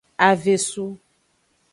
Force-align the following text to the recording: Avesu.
Avesu. 0.27 0.87